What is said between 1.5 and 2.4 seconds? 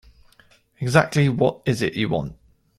is it you want?